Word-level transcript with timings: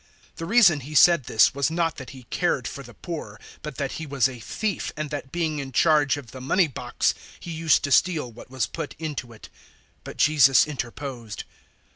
012:006 0.31 0.35
The 0.37 0.45
reason 0.47 0.79
he 0.79 0.95
said 0.95 1.23
this 1.25 1.53
was 1.53 1.69
not 1.69 1.97
that 1.97 2.09
he 2.09 2.23
cared 2.31 2.67
for 2.67 2.81
the 2.81 2.95
poor, 2.95 3.39
but 3.61 3.75
that 3.75 3.91
he 3.93 4.07
was 4.07 4.27
a 4.27 4.39
thief, 4.39 4.91
and 4.97 5.11
that 5.11 5.31
being 5.31 5.59
in 5.59 5.71
charge 5.71 6.17
of 6.17 6.31
the 6.31 6.41
money 6.41 6.65
box, 6.67 7.13
he 7.39 7.51
used 7.51 7.83
to 7.83 7.91
steal 7.91 8.31
what 8.31 8.49
was 8.49 8.65
put 8.65 8.95
into 8.97 9.31
it. 9.31 9.49
012:007 9.53 9.59
But 10.03 10.17
Jesus 10.17 10.65
interposed. 10.67 11.43